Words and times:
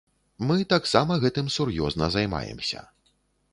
Мы 0.47 0.55
таксама 0.73 1.17
гэтым 1.25 1.53
сур'ёзна 1.57 2.09
займаемся. 2.17 2.79